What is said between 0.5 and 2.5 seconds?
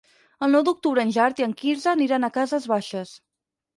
nou d'octubre en Gerard i en Quirze aniran a